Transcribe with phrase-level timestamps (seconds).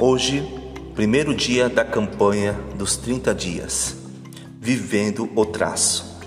[0.00, 0.46] Hoje,
[0.94, 3.96] primeiro dia da campanha dos 30 dias,
[4.60, 6.20] vivendo o traço.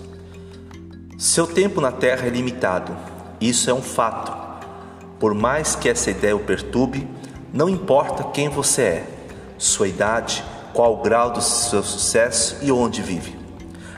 [1.17, 2.94] Seu tempo na Terra é limitado,
[3.39, 4.34] isso é um fato.
[5.17, 7.07] Por mais que essa ideia o perturbe,
[7.53, 9.07] não importa quem você é,
[9.57, 10.44] sua idade,
[10.74, 13.40] qual o grau do seu sucesso e onde vive.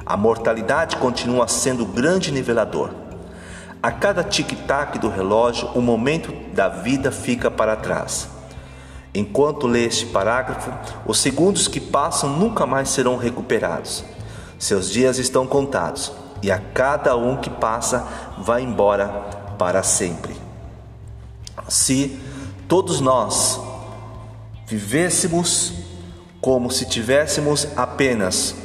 [0.05, 2.91] A mortalidade continua sendo o grande nivelador.
[3.81, 8.32] A cada tic-tac do relógio, o momento da vida fica para trás.
[9.15, 10.71] Enquanto lê este parágrafo,
[11.05, 14.03] os segundos que passam nunca mais serão recuperados.
[14.57, 18.07] Seus dias estão contados e a cada um que passa
[18.39, 19.07] vai embora
[19.57, 20.35] para sempre.
[21.69, 22.19] Se
[22.67, 23.59] todos nós
[24.65, 25.73] vivêssemos
[26.41, 28.55] como se tivéssemos apenas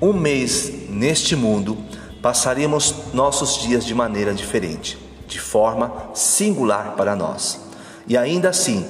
[0.00, 1.76] um mês neste mundo,
[2.22, 7.60] passaríamos nossos dias de maneira diferente, de forma singular para nós.
[8.06, 8.86] E ainda assim,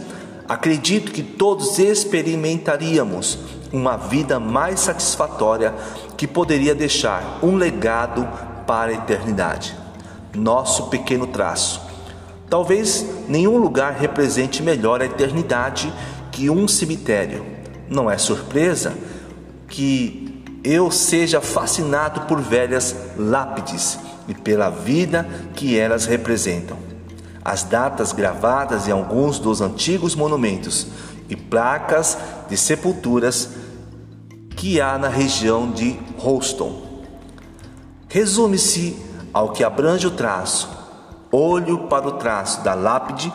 [0.48, 3.38] acredito que todos experimentaríamos
[3.72, 5.74] uma vida mais satisfatória
[6.16, 8.26] que poderia deixar um legado
[8.66, 9.76] para a eternidade.
[10.34, 11.80] Nosso pequeno traço.
[12.48, 15.92] Talvez nenhum lugar represente melhor a eternidade
[16.30, 17.44] que um cemitério.
[17.88, 18.94] Não é surpresa
[19.68, 26.95] que eu seja fascinado por velhas lápides e pela vida que elas representam
[27.46, 30.88] as datas gravadas em alguns dos antigos monumentos
[31.28, 33.50] e placas de sepulturas
[34.56, 37.04] que há na região de Houston.
[38.08, 38.98] Resume-se
[39.32, 40.68] ao que abrange o traço,
[41.30, 43.32] olho para o traço da lápide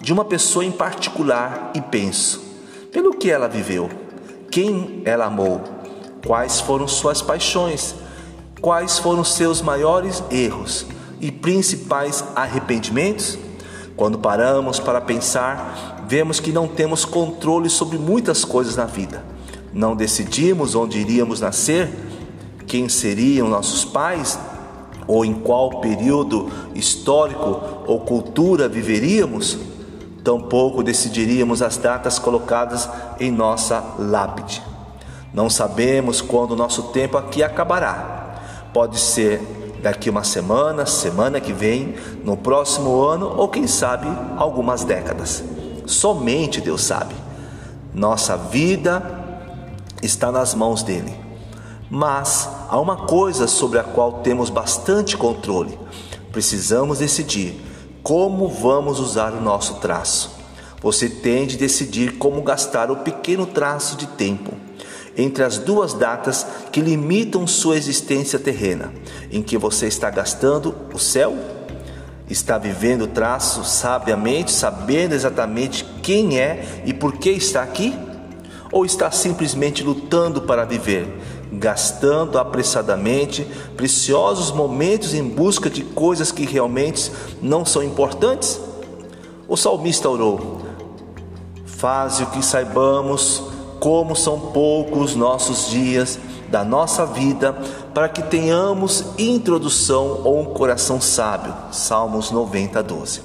[0.00, 2.42] de uma pessoa em particular e penso:
[2.90, 3.88] pelo que ela viveu,
[4.50, 5.60] quem ela amou,
[6.26, 7.94] quais foram suas paixões,
[8.60, 10.84] quais foram seus maiores erros
[11.20, 13.38] e principais arrependimentos?
[13.96, 19.22] Quando paramos para pensar, vemos que não temos controle sobre muitas coisas na vida.
[19.72, 21.88] Não decidimos onde iríamos nascer,
[22.66, 24.38] quem seriam nossos pais,
[25.06, 29.58] ou em qual período histórico ou cultura viveríamos.
[30.24, 32.88] Tampouco decidiríamos as datas colocadas
[33.18, 34.62] em nossa lápide.
[35.34, 38.36] Não sabemos quando nosso tempo aqui acabará.
[38.72, 44.06] Pode ser daqui uma semana, semana que vem, no próximo ano ou quem sabe
[44.36, 45.42] algumas décadas.
[45.84, 47.14] Somente Deus sabe.
[47.92, 49.02] Nossa vida
[50.00, 51.12] está nas mãos dele.
[51.90, 55.78] Mas há uma coisa sobre a qual temos bastante controle.
[56.30, 57.60] Precisamos decidir
[58.02, 60.30] como vamos usar o nosso traço.
[60.80, 64.52] Você tem de decidir como gastar o pequeno traço de tempo
[65.16, 68.92] entre as duas datas que limitam sua existência terrena,
[69.30, 71.36] em que você está gastando o céu,
[72.28, 77.94] está vivendo o traço sabiamente, sabendo exatamente quem é e por que está aqui,
[78.70, 81.06] ou está simplesmente lutando para viver,
[81.52, 83.46] gastando apressadamente
[83.76, 87.12] preciosos momentos em busca de coisas que realmente
[87.42, 88.58] não são importantes?
[89.46, 90.62] O salmista orou:
[91.66, 93.51] Faze o que saibamos
[93.82, 96.16] como são poucos nossos dias
[96.48, 97.52] da nossa vida
[97.92, 101.52] para que tenhamos introdução ou um coração sábio.
[101.72, 103.22] Salmos 90, 12.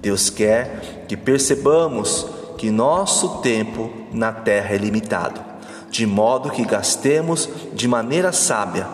[0.00, 2.26] Deus quer que percebamos
[2.58, 5.40] que nosso tempo na terra é limitado,
[5.88, 8.88] de modo que gastemos de maneira sábia,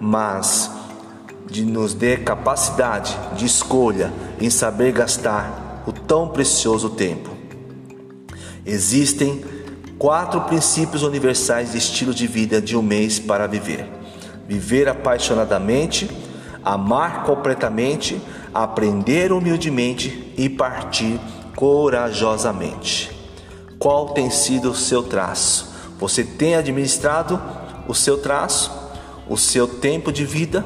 [0.00, 0.70] mas
[1.50, 7.28] de nos dê capacidade de escolha em saber gastar o tão precioso tempo.
[8.64, 9.44] Existem
[9.98, 13.88] Quatro princípios universais de estilo de vida de um mês para viver:
[14.46, 16.10] viver apaixonadamente,
[16.62, 18.20] amar completamente,
[18.52, 21.18] aprender humildemente e partir
[21.54, 23.10] corajosamente.
[23.78, 25.74] Qual tem sido o seu traço?
[25.98, 27.40] Você tem administrado
[27.88, 28.70] o seu traço,
[29.26, 30.62] o seu tempo de vida,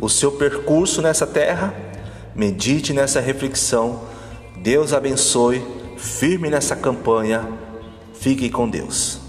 [0.00, 1.74] o seu percurso nessa terra?
[2.36, 4.02] Medite nessa reflexão.
[4.62, 5.60] Deus abençoe,
[5.96, 7.59] firme nessa campanha
[8.20, 9.19] Fique com Deus.